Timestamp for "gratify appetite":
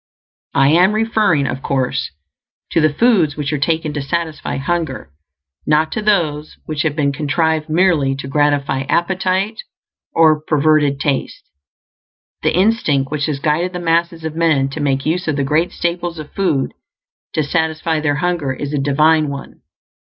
8.27-9.61